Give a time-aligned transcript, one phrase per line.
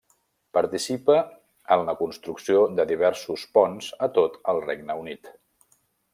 [0.57, 1.17] Participa
[1.75, 5.33] en la construcció de diversos ponts a tot el Regne Unit.